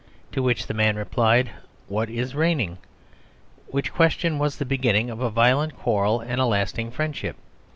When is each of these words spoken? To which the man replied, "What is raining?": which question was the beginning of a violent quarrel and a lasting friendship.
To 0.31 0.41
which 0.41 0.65
the 0.65 0.73
man 0.73 0.95
replied, 0.95 1.51
"What 1.87 2.09
is 2.09 2.33
raining?": 2.33 2.79
which 3.67 3.93
question 3.93 4.39
was 4.39 4.57
the 4.57 4.65
beginning 4.65 5.11
of 5.11 5.21
a 5.21 5.29
violent 5.29 5.77
quarrel 5.77 6.21
and 6.21 6.41
a 6.41 6.47
lasting 6.47 6.89
friendship. 6.89 7.35